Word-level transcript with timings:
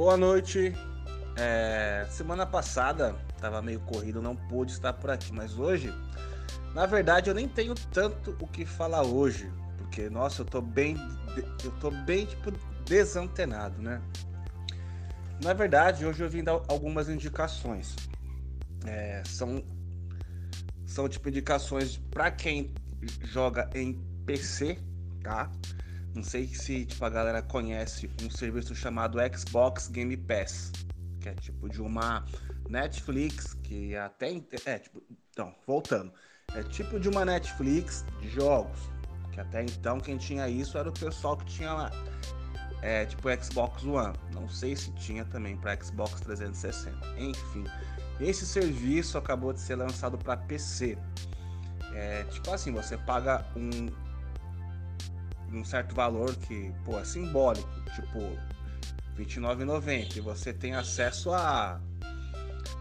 Boa 0.00 0.16
noite. 0.16 0.72
É, 1.36 2.06
semana 2.08 2.46
passada 2.46 3.14
tava 3.38 3.60
meio 3.60 3.80
corrido, 3.80 4.22
não 4.22 4.34
pude 4.34 4.72
estar 4.72 4.94
por 4.94 5.10
aqui, 5.10 5.30
mas 5.30 5.58
hoje, 5.58 5.92
na 6.72 6.86
verdade, 6.86 7.28
eu 7.28 7.34
nem 7.34 7.46
tenho 7.46 7.74
tanto 7.74 8.34
o 8.40 8.46
que 8.46 8.64
falar 8.64 9.02
hoje, 9.02 9.52
porque 9.76 10.08
nossa, 10.08 10.40
eu 10.40 10.46
tô 10.46 10.62
bem, 10.62 10.96
eu 11.62 11.70
tô 11.72 11.90
bem 11.90 12.24
tipo 12.24 12.50
desantenado, 12.86 13.82
né? 13.82 14.00
Na 15.44 15.52
verdade, 15.52 16.06
hoje 16.06 16.22
eu 16.22 16.30
vim 16.30 16.42
dar 16.42 16.62
algumas 16.66 17.10
indicações. 17.10 17.94
É, 18.86 19.22
são 19.26 19.62
são 20.86 21.10
tipo 21.10 21.28
indicações 21.28 21.98
para 22.10 22.30
quem 22.30 22.72
joga 23.24 23.68
em 23.74 24.00
PC, 24.24 24.78
tá? 25.22 25.50
Não 26.14 26.22
sei 26.22 26.46
se 26.48 26.84
tipo, 26.86 27.04
a 27.04 27.10
galera 27.10 27.42
conhece 27.42 28.10
um 28.22 28.30
serviço 28.30 28.74
chamado 28.74 29.18
Xbox 29.36 29.88
Game 29.88 30.16
Pass, 30.16 30.72
que 31.20 31.28
é 31.28 31.34
tipo 31.34 31.68
de 31.68 31.80
uma 31.80 32.24
Netflix 32.68 33.54
que 33.62 33.96
até 33.96 34.30
é 34.66 34.78
tipo, 34.78 35.02
então, 35.30 35.54
voltando, 35.66 36.12
é 36.54 36.62
tipo 36.64 36.98
de 36.98 37.08
uma 37.08 37.24
Netflix 37.24 38.04
de 38.20 38.28
jogos, 38.28 38.80
que 39.32 39.40
até 39.40 39.62
então 39.62 40.00
quem 40.00 40.16
tinha 40.16 40.48
isso 40.48 40.76
era 40.76 40.88
o 40.88 40.92
pessoal 40.92 41.36
que 41.36 41.44
tinha 41.44 41.72
lá 41.72 41.90
é, 42.82 43.04
tipo 43.04 43.28
Xbox 43.42 43.84
One. 43.84 44.16
Não 44.32 44.48
sei 44.48 44.76
se 44.76 44.90
tinha 44.92 45.24
também 45.26 45.56
para 45.56 45.76
Xbox 45.82 46.20
360. 46.20 46.96
Enfim, 47.18 47.64
esse 48.20 48.46
serviço 48.46 49.18
acabou 49.18 49.52
de 49.52 49.60
ser 49.60 49.76
lançado 49.76 50.18
para 50.18 50.36
PC. 50.36 50.96
É, 51.94 52.24
tipo 52.24 52.50
assim, 52.50 52.72
você 52.72 52.96
paga 52.96 53.44
um, 53.56 53.88
um 55.52 55.64
certo 55.64 55.94
valor 55.94 56.34
que, 56.36 56.72
pô, 56.84 56.98
é 56.98 57.04
simbólico, 57.04 57.68
tipo 57.94 58.18
R$29,90 59.16 60.16
e 60.16 60.20
você 60.20 60.52
tem 60.52 60.74
acesso 60.74 61.32
a, 61.32 61.80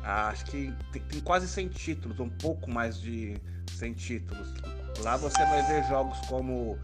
a 0.03 0.27
acho 0.29 0.45
que 0.45 0.73
tem, 0.91 1.01
tem, 1.03 1.19
quase 1.21 1.47
100 1.47 1.69
títulos, 1.69 2.19
um 2.19 2.29
pouco 2.29 2.69
mais 2.69 2.99
de 2.99 3.37
100 3.71 3.93
títulos. 3.93 4.53
Lá 4.99 5.17
você 5.17 5.43
vai 5.45 5.65
ver 5.67 5.83
jogos 5.87 6.19
como 6.27 6.77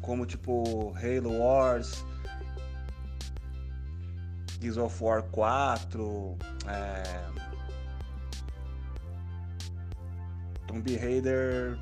como 0.00 0.24
tipo 0.24 0.94
Halo 0.96 1.38
Wars, 1.38 2.04
Gears 4.60 4.76
of 4.76 5.02
War 5.02 5.22
4, 5.24 6.36
é... 6.68 7.46
Tomb 10.66 10.96
Raider, 10.96 11.78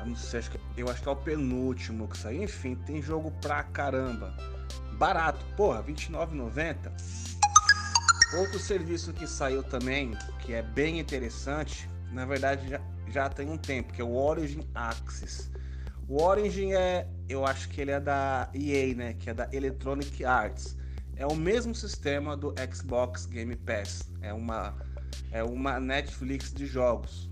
eu 0.00 0.06
não 0.06 0.16
sei, 0.16 0.40
acho 0.40 0.50
que, 0.50 0.60
eu 0.76 0.88
acho 0.88 1.02
que 1.02 1.08
é 1.08 1.12
o 1.12 1.16
penúltimo 1.16 2.08
que 2.08 2.16
saiu. 2.16 2.42
Enfim, 2.42 2.74
tem 2.74 3.02
jogo 3.02 3.30
pra 3.42 3.62
caramba. 3.62 4.34
Barato, 4.94 5.44
porra, 5.56 5.82
R$29,90. 5.82 6.90
Outro 8.38 8.58
serviço 8.58 9.12
que 9.12 9.26
saiu 9.26 9.62
também, 9.62 10.16
que 10.40 10.54
é 10.54 10.62
bem 10.62 11.00
interessante, 11.00 11.88
na 12.12 12.24
verdade 12.24 12.68
já, 12.68 12.80
já 13.08 13.28
tem 13.28 13.50
um 13.50 13.58
tempo, 13.58 13.92
que 13.92 14.00
é 14.00 14.04
o 14.04 14.14
Origin 14.14 14.66
Access. 14.74 15.50
O 16.08 16.22
Origin 16.22 16.72
é, 16.72 17.08
eu 17.28 17.44
acho 17.44 17.68
que 17.68 17.80
ele 17.80 17.90
é 17.90 18.00
da 18.00 18.48
EA, 18.54 18.94
né, 18.94 19.14
que 19.14 19.30
é 19.30 19.34
da 19.34 19.48
Electronic 19.52 20.24
Arts. 20.24 20.76
É 21.16 21.26
o 21.26 21.34
mesmo 21.34 21.74
sistema 21.74 22.36
do 22.36 22.54
Xbox 22.72 23.26
Game 23.26 23.54
Pass. 23.56 24.08
É 24.22 24.32
uma, 24.32 24.74
é 25.32 25.42
uma 25.42 25.78
Netflix 25.78 26.52
de 26.52 26.66
jogos. 26.66 27.28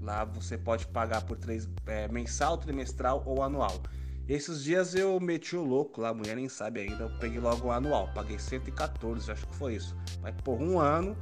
Lá 0.00 0.24
você 0.24 0.56
pode 0.56 0.86
pagar 0.86 1.22
por 1.22 1.36
três 1.36 1.68
é, 1.86 2.08
mensal, 2.08 2.58
trimestral 2.58 3.22
ou 3.26 3.42
anual. 3.42 3.80
Esses 4.28 4.62
dias 4.62 4.94
eu 4.94 5.18
meti 5.18 5.56
o 5.56 5.64
louco 5.64 6.02
lá, 6.02 6.10
a 6.10 6.14
mulher 6.14 6.36
nem 6.36 6.48
sabe 6.48 6.80
ainda. 6.80 7.04
Eu 7.04 7.18
peguei 7.18 7.40
logo 7.40 7.68
o 7.68 7.72
anual, 7.72 8.10
paguei 8.14 8.38
114, 8.38 9.32
acho 9.32 9.46
que 9.46 9.56
foi 9.56 9.76
isso. 9.76 9.96
Mas 10.20 10.34
por 10.42 10.60
um 10.60 10.78
ano, 10.78 11.16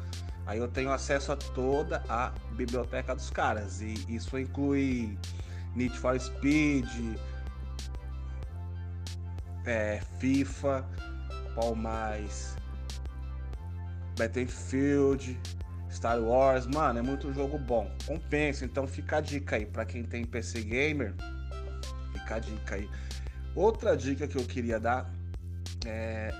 aí 0.44 0.58
eu 0.58 0.66
tenho 0.66 0.90
acesso 0.90 1.30
a 1.30 1.36
toda 1.36 2.02
a 2.08 2.32
biblioteca 2.56 3.14
dos 3.14 3.30
caras. 3.30 3.80
E 3.80 3.94
isso 4.08 4.36
inclui 4.36 5.16
Need 5.76 5.96
for 5.96 6.18
Speed, 6.18 6.88
é, 9.64 10.00
FIFA, 10.18 10.84
qual 11.54 11.74
mais? 11.76 12.56
Battlefield, 14.18 15.38
Star 15.96 16.20
Wars, 16.20 16.66
mano, 16.66 16.98
é 16.98 17.02
muito 17.02 17.32
jogo 17.32 17.58
bom. 17.58 17.90
Compensa, 18.06 18.64
então 18.64 18.86
fica 18.86 19.16
a 19.16 19.20
dica 19.20 19.56
aí 19.56 19.64
para 19.64 19.84
quem 19.84 20.04
tem 20.04 20.24
PC 20.24 20.62
gamer. 20.62 21.14
Fica 22.12 22.36
a 22.36 22.38
dica 22.38 22.74
aí. 22.74 22.88
Outra 23.54 23.96
dica 23.96 24.28
que 24.28 24.36
eu 24.36 24.44
queria 24.44 24.78
dar 24.78 25.10
é, 25.86 26.34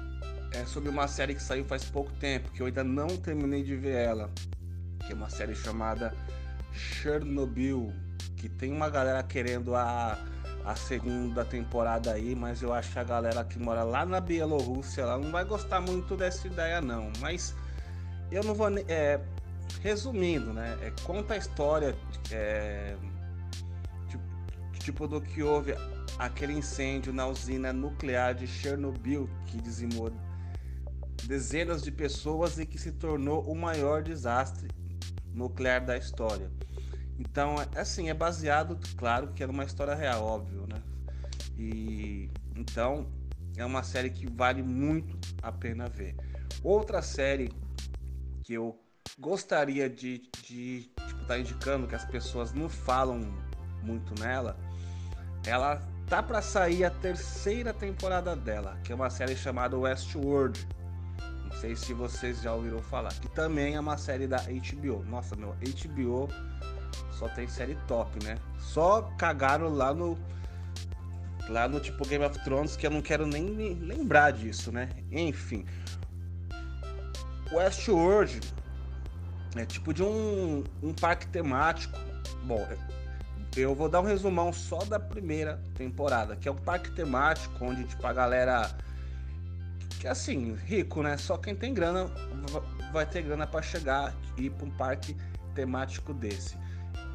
é 0.53 0.65
sobre 0.67 0.91
uma 0.91 1.09
série 1.09 1.35
que 1.35 1.43
saiu 1.43 1.65
faz 1.65 1.85
pouco 1.85 2.13
tempo, 2.15 2.51
que 2.53 2.61
eu 2.61 2.67
ainda 2.67 2.85
não 2.85 3.09
terminei 3.09 3.63
de 3.63 3.75
ver 3.75 3.97
ela, 3.97 4.31
que 5.07 5.13
é 5.13 5.15
uma 5.15 5.31
série 5.31 5.55
chamada 5.55 6.15
Chernobyl, 6.73 7.93
que 8.37 8.49
tem 8.49 8.71
uma 8.71 8.91
galera 8.91 9.23
querendo 9.23 9.75
a 9.75 10.19
a 10.67 10.75
segunda 10.75 11.45
temporada 11.45 12.13
aí, 12.13 12.35
mas 12.35 12.61
eu 12.61 12.73
acho 12.73 12.93
que 12.93 12.99
a 12.99 13.05
galera 13.05 13.45
que 13.45 13.57
mora 13.57 13.85
lá 13.85 14.05
na 14.05 14.21
Bielorrússia 14.21 15.03
ela 15.03 15.17
não 15.17 15.31
vai 15.31 15.45
gostar 15.45 15.81
muito 15.81 16.17
dessa 16.17 16.45
ideia 16.49 16.81
não. 16.81 17.13
Mas 17.21 17.55
eu 18.33 18.43
não 18.43 18.53
vou. 18.53 18.69
É, 18.89 19.21
resumindo, 19.83 20.53
né? 20.53 20.77
É, 20.83 20.93
conta 21.05 21.35
a 21.35 21.37
história 21.37 21.97
é, 22.31 22.97
tipo, 24.09 24.25
tipo 24.79 25.09
do 25.09 25.21
que 25.21 25.43
houve 25.43 25.75
aquele 26.19 26.53
incêndio 26.53 27.13
na 27.13 27.27
usina 27.27 27.73
nuclear 27.73 28.35
de 28.35 28.47
Chernobyl 28.47 29.29
que 29.47 29.61
dizimou 29.61 30.11
dezenas 31.25 31.83
de 31.83 31.91
pessoas 31.91 32.59
e 32.59 32.67
que 32.67 32.79
se 32.79 32.93
tornou 32.93 33.43
o 33.43 33.55
maior 33.55 34.03
desastre 34.03 34.69
nuclear 35.35 35.85
da 35.85 35.97
história. 35.97 36.51
Então, 37.19 37.57
é, 37.61 37.81
assim, 37.81 38.09
é 38.09 38.15
baseado, 38.15 38.79
claro, 38.97 39.33
que 39.33 39.43
é 39.43 39.47
numa 39.47 39.65
história 39.65 39.95
real, 39.95 40.25
óbvio, 40.25 40.67
né? 40.67 40.83
E 41.59 42.31
então 42.55 43.07
é 43.57 43.65
uma 43.65 43.83
série 43.83 44.11
que 44.11 44.27
vale 44.31 44.63
muito 44.63 45.19
a 45.43 45.51
pena 45.51 45.89
ver. 45.89 46.15
Outra 46.63 47.01
série 47.03 47.51
que 48.43 48.55
eu 48.55 48.79
gostaria 49.19 49.89
de 49.89 50.17
estar 50.17 50.43
de, 50.47 50.81
tipo, 50.83 51.25
tá 51.27 51.39
indicando 51.39 51.87
que 51.87 51.95
as 51.95 52.05
pessoas 52.05 52.53
não 52.53 52.69
falam 52.69 53.21
muito 53.83 54.19
nela, 54.21 54.57
ela 55.47 55.83
tá 56.07 56.23
para 56.23 56.43
sair 56.43 56.85
a 56.85 56.91
terceira 56.91 57.73
temporada 57.73 58.37
dela, 58.37 58.79
que 58.85 58.93
é 58.93 58.95
uma 58.95 59.11
série 59.11 59.37
chamada 59.37 59.77
Westworld. 59.77 60.67
Não 61.45 61.61
sei 61.61 61.75
se 61.75 61.95
vocês 61.95 62.43
já 62.43 62.53
ouviram 62.53 62.83
falar, 62.83 63.13
que 63.15 63.29
também 63.29 63.77
é 63.77 63.81
uma 63.81 63.97
série 63.97 64.27
da 64.27 64.39
HBO. 64.39 65.03
Nossa, 65.05 65.35
meu, 65.35 65.55
HBO 65.55 66.29
só 67.13 67.29
tem 67.29 67.49
série 67.49 67.77
top, 67.89 68.23
né? 68.23 68.39
Só 68.59 69.03
cagaram 69.17 69.69
lá 69.69 69.95
no. 69.95 70.19
Lá 71.49 71.69
no 71.69 71.79
tipo 71.79 72.05
Game 72.07 72.25
of 72.25 72.37
Thrones, 72.43 72.77
que 72.77 72.87
eu 72.87 72.91
não 72.91 73.01
quero 73.01 73.25
nem 73.25 73.55
lembrar 73.75 74.33
disso, 74.33 74.73
né? 74.73 74.89
Enfim. 75.13 75.65
Westworld 77.53 78.41
é 79.61 79.67
tipo 79.67 79.93
de 79.93 80.03
um, 80.03 80.65
um 80.83 80.93
parque 80.93 81.27
temático. 81.29 81.99
Bom, 82.45 82.67
eu 83.57 83.75
vou 83.75 83.89
dar 83.89 84.01
um 84.01 84.05
resumão 84.05 84.53
só 84.53 84.79
da 84.85 85.01
primeira 85.01 85.61
temporada, 85.75 86.37
que 86.37 86.49
é 86.49 86.53
um 86.53 86.57
parque 86.57 86.91
temático 86.91 87.65
onde 87.65 87.85
tipo 87.85 88.07
a 88.07 88.13
galera 88.13 88.71
que 89.99 90.07
assim, 90.07 90.55
rico, 90.55 91.03
né? 91.03 91.17
Só 91.17 91.37
quem 91.39 91.55
tem 91.55 91.73
grana 91.73 92.11
vai 92.93 93.07
ter 93.07 93.23
grana 93.23 93.47
para 93.47 93.63
chegar 93.63 94.15
e 94.37 94.47
ir 94.47 94.51
para 94.51 94.67
um 94.67 94.71
parque 94.71 95.17
temático 95.55 96.13
desse. 96.13 96.57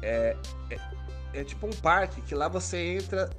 É, 0.02 0.36
é, 0.70 0.78
é, 1.32 1.44
tipo 1.44 1.66
um 1.66 1.72
parque 1.72 2.20
que 2.22 2.34
lá 2.34 2.48
você 2.48 2.76
entra 2.76 3.30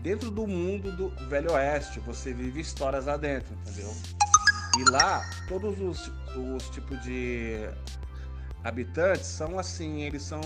dentro 0.00 0.30
do 0.30 0.46
mundo 0.46 0.92
do 0.92 1.08
Velho 1.28 1.52
Oeste, 1.52 2.00
você 2.00 2.32
vive 2.32 2.60
histórias 2.60 3.06
lá 3.06 3.16
dentro, 3.16 3.54
entendeu? 3.54 3.92
E 4.78 4.90
lá, 4.90 5.22
todos 5.48 5.80
os, 5.80 6.12
os 6.36 6.68
tipos 6.68 7.00
de 7.02 7.66
habitantes 8.66 9.26
são 9.26 9.58
assim, 9.58 10.02
eles 10.02 10.22
são 10.22 10.40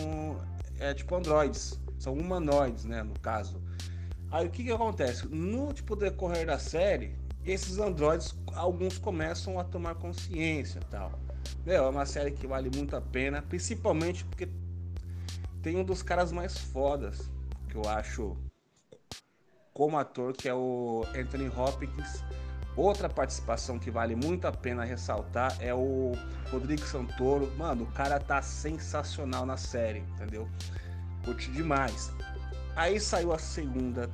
é, 0.78 0.93
tipo 0.93 1.14
androides, 1.14 1.81
são 1.99 2.12
humanoides, 2.12 2.84
né, 2.84 3.02
no 3.02 3.19
caso. 3.20 3.62
Aí 4.31 4.46
o 4.46 4.50
que 4.50 4.64
que 4.64 4.70
acontece? 4.70 5.26
No 5.26 5.72
tipo 5.72 5.96
decorrer 5.96 6.46
da 6.46 6.58
série, 6.58 7.17
esses 7.44 7.78
androides, 7.78 8.34
alguns 8.55 8.99
começam 8.99 9.58
a 9.58 9.64
tomar 9.64 9.94
consciência 9.94 10.81
tal. 10.90 11.19
Meu, 11.64 11.84
é 11.84 11.88
uma 11.88 12.06
série 12.06 12.31
que 12.31 12.46
vale 12.46 12.70
muito 12.75 12.94
a 12.94 13.00
pena, 13.00 13.43
principalmente 13.43 14.25
porque 14.25 14.49
tem 15.62 15.76
um 15.76 15.84
dos 15.84 16.02
caras 16.02 16.31
mais 16.31 16.58
fodas 16.58 17.31
que 17.69 17.76
eu 17.76 17.88
acho 17.88 18.37
como 19.73 19.99
ator, 19.99 20.34
que 20.34 20.49
é 20.49 20.55
o 20.55 21.05
Anthony 21.16 21.49
Hopkins. 21.49 22.23
Outra 22.76 23.08
participação 23.08 23.78
que 23.78 23.90
vale 23.90 24.14
muito 24.14 24.46
a 24.46 24.52
pena 24.52 24.84
ressaltar 24.84 25.56
é 25.61 25.75
o 25.75 26.12
Rodrigo 26.50 26.82
Santoro. 26.82 27.52
Mano, 27.56 27.84
o 27.84 27.93
cara 27.93 28.19
tá 28.20 28.40
sensacional 28.40 29.44
na 29.44 29.56
série, 29.56 29.99
entendeu? 29.99 30.49
Curti 31.25 31.50
demais. 31.50 32.12
Aí 32.76 33.00
saiu 33.00 33.32
a 33.32 33.38
segunda 33.38 34.08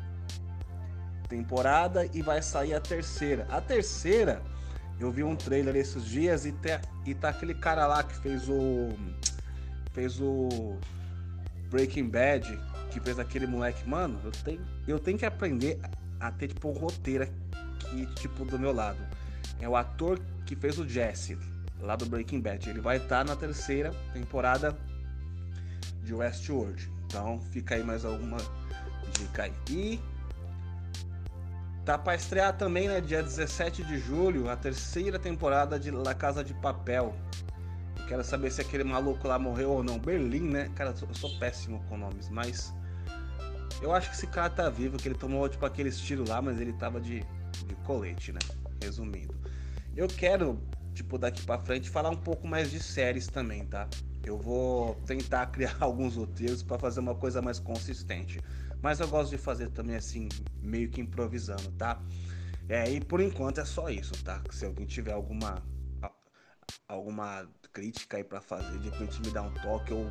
temporada 1.28 2.08
e 2.14 2.22
vai 2.22 2.40
sair 2.40 2.74
a 2.74 2.80
terceira. 2.80 3.46
A 3.50 3.60
terceira 3.60 4.42
Eu 4.98 5.10
vi 5.10 5.22
um 5.22 5.36
trailer 5.36 5.76
esses 5.76 6.06
dias 6.06 6.46
e, 6.46 6.52
te, 6.52 6.80
e 7.04 7.14
tá 7.14 7.28
aquele 7.28 7.54
cara 7.54 7.86
lá 7.86 8.02
que 8.02 8.16
fez 8.16 8.48
o. 8.48 8.88
fez 9.92 10.18
o. 10.20 10.78
Breaking 11.68 12.08
Bad, 12.08 12.58
que 12.90 12.98
fez 13.00 13.18
aquele 13.18 13.46
moleque. 13.46 13.86
Mano, 13.86 14.18
eu 14.24 14.30
tenho, 14.30 14.66
eu 14.88 14.98
tenho 14.98 15.18
que 15.18 15.26
aprender 15.26 15.78
a 16.18 16.30
ter, 16.30 16.48
tipo, 16.48 16.70
um 16.70 16.72
roteiro 16.72 17.24
aqui, 17.86 18.06
tipo, 18.14 18.44
do 18.44 18.58
meu 18.58 18.72
lado. 18.72 18.98
É 19.60 19.68
o 19.68 19.76
ator 19.76 20.20
que 20.44 20.54
fez 20.54 20.78
o 20.78 20.86
Jesse, 20.86 21.38
lá 21.80 21.96
do 21.96 22.06
Breaking 22.06 22.40
Bad. 22.40 22.68
Ele 22.68 22.80
vai 22.80 22.96
estar 22.96 23.24
tá 23.24 23.24
na 23.24 23.36
terceira 23.36 23.90
temporada 24.12 24.76
de 26.02 26.14
Westworld. 26.14 26.90
Então 27.06 27.40
fica 27.52 27.74
aí 27.74 27.82
mais 27.82 28.04
alguma 28.04 28.38
dica 29.18 29.44
aí. 29.44 29.52
E 29.70 30.00
tá 31.84 31.96
para 31.96 32.16
estrear 32.16 32.56
também, 32.56 32.88
né, 32.88 33.00
dia 33.00 33.22
17 33.22 33.84
de 33.84 33.98
julho, 33.98 34.50
a 34.50 34.56
terceira 34.56 35.18
temporada 35.18 35.78
de 35.78 35.90
La 35.90 36.14
Casa 36.14 36.42
de 36.42 36.52
Papel. 36.54 37.14
Quero 38.08 38.22
saber 38.22 38.52
se 38.52 38.60
aquele 38.60 38.84
maluco 38.84 39.26
lá 39.26 39.38
morreu 39.38 39.70
ou 39.70 39.82
não. 39.82 39.98
Berlim, 39.98 40.48
né? 40.48 40.70
Cara, 40.76 40.94
eu 41.00 41.14
sou 41.14 41.38
péssimo 41.38 41.82
com 41.88 41.96
nomes, 41.96 42.28
mas 42.28 42.72
eu 43.82 43.92
acho 43.92 44.10
que 44.10 44.16
esse 44.16 44.26
cara 44.28 44.48
tá 44.48 44.70
vivo, 44.70 44.96
que 44.96 45.08
ele 45.08 45.16
tomou 45.16 45.48
tipo 45.48 45.66
aquele 45.66 45.88
estilo 45.88 46.24
lá, 46.28 46.40
mas 46.40 46.60
ele 46.60 46.72
tava 46.72 47.00
de, 47.00 47.24
de 47.64 47.74
colete, 47.76 48.32
né? 48.32 48.40
Resumindo. 48.82 49.34
Eu 49.96 50.08
quero, 50.08 50.60
tipo, 50.94 51.18
daqui 51.18 51.42
para 51.42 51.60
frente 51.60 51.88
falar 51.88 52.10
um 52.10 52.16
pouco 52.16 52.46
mais 52.46 52.70
de 52.70 52.80
séries 52.80 53.26
também, 53.26 53.64
tá? 53.64 53.88
Eu 54.24 54.38
vou 54.38 54.94
tentar 55.06 55.46
criar 55.52 55.76
alguns 55.80 56.16
roteiros 56.16 56.62
para 56.62 56.78
fazer 56.78 57.00
uma 57.00 57.14
coisa 57.14 57.40
mais 57.40 57.58
consistente. 57.58 58.40
Mas 58.82 59.00
eu 59.00 59.08
gosto 59.08 59.30
de 59.30 59.38
fazer 59.38 59.70
também 59.70 59.96
assim, 59.96 60.28
meio 60.60 60.90
que 60.90 61.00
improvisando, 61.00 61.70
tá? 61.72 62.00
É, 62.68 62.90
e 62.90 63.00
por 63.00 63.20
enquanto 63.20 63.60
é 63.60 63.64
só 63.64 63.88
isso, 63.88 64.12
tá? 64.24 64.42
Se 64.50 64.66
alguém 64.66 64.86
tiver 64.86 65.12
alguma 65.12 65.62
alguma 66.88 67.48
crítica 67.72 68.16
aí 68.16 68.24
para 68.24 68.40
fazer, 68.40 68.78
de 68.78 68.88
repente 68.88 69.20
me 69.20 69.30
dar 69.30 69.42
um 69.42 69.54
toque 69.54 69.92
ou 69.92 70.06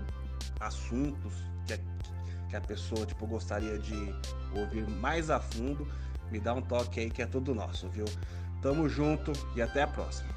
assuntos 0.60 1.34
que 1.66 1.74
a, 1.74 1.78
que 2.50 2.56
a 2.56 2.62
pessoa 2.62 3.06
tipo 3.06 3.26
gostaria 3.28 3.78
de 3.78 3.96
ouvir 4.58 4.88
mais 4.88 5.30
a 5.30 5.40
fundo, 5.40 5.88
me 6.32 6.40
dá 6.40 6.54
um 6.54 6.62
toque 6.62 7.00
aí 7.00 7.10
que 7.10 7.22
é 7.22 7.26
tudo 7.26 7.54
nosso, 7.54 7.88
viu? 7.90 8.06
Tamo 8.62 8.90
junto 8.90 9.32
e 9.56 9.62
até 9.62 9.84
a 9.84 9.88
próxima. 9.88 10.30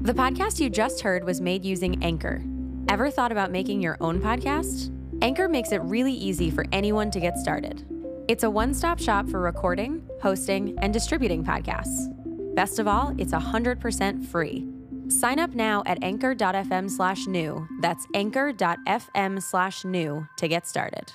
The 0.00 0.14
podcast 0.14 0.60
you 0.60 0.70
just 0.70 1.02
heard 1.02 1.24
was 1.24 1.40
made 1.40 1.66
using 1.66 2.02
Anchor. 2.02 2.42
Ever 2.88 3.10
thought 3.10 3.30
about 3.30 3.50
making 3.50 3.82
your 3.82 3.96
own 4.00 4.20
podcast? 4.20 4.90
Anchor 5.20 5.48
makes 5.48 5.72
it 5.72 5.82
really 5.82 6.12
easy 6.12 6.50
for 6.50 6.64
anyone 6.72 7.10
to 7.10 7.20
get 7.20 7.36
started. 7.36 7.84
It's 8.28 8.42
a 8.44 8.50
one 8.50 8.72
stop 8.72 8.98
shop 8.98 9.28
for 9.28 9.40
recording, 9.40 10.02
hosting, 10.22 10.78
and 10.78 10.92
distributing 10.92 11.44
podcasts. 11.44 12.08
Best 12.54 12.78
of 12.78 12.88
all, 12.88 13.14
it's 13.18 13.32
100% 13.32 14.24
free. 14.26 14.66
Sign 15.08 15.38
up 15.38 15.54
now 15.54 15.82
at 15.86 16.02
anchor.fm 16.02 16.90
slash 16.90 17.26
new. 17.26 17.66
That's 17.80 18.06
anchor.fm 18.14 19.42
slash 19.42 19.84
new 19.84 20.26
to 20.36 20.48
get 20.48 20.66
started. 20.66 21.12